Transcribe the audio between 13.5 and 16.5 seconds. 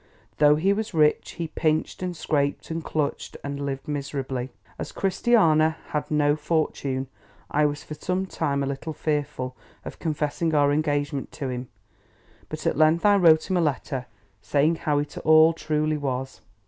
a letter, saying how it all truly was.